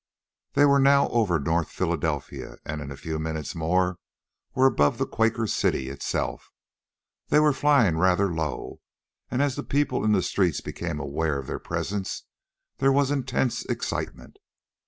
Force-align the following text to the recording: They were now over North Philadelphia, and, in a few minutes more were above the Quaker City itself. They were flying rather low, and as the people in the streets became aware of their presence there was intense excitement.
They 0.53 0.65
were 0.65 0.79
now 0.79 1.09
over 1.09 1.39
North 1.39 1.69
Philadelphia, 1.69 2.57
and, 2.65 2.81
in 2.81 2.89
a 2.89 2.97
few 2.97 3.19
minutes 3.19 3.53
more 3.53 3.99
were 4.55 4.65
above 4.65 4.97
the 4.97 5.05
Quaker 5.05 5.45
City 5.45 5.89
itself. 5.89 6.49
They 7.27 7.39
were 7.39 7.53
flying 7.53 7.99
rather 7.99 8.33
low, 8.33 8.81
and 9.29 9.43
as 9.43 9.55
the 9.55 9.61
people 9.63 10.03
in 10.03 10.11
the 10.11 10.23
streets 10.23 10.59
became 10.59 10.99
aware 10.99 11.37
of 11.37 11.45
their 11.45 11.59
presence 11.59 12.23
there 12.79 12.91
was 12.91 13.11
intense 13.11 13.63
excitement. 13.65 14.37